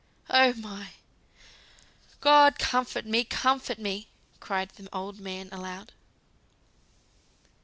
[0.31, 0.93] Oh, my
[2.21, 2.57] God!
[2.57, 4.07] comfort me, comfort me!"
[4.39, 5.91] cried the old man aloud.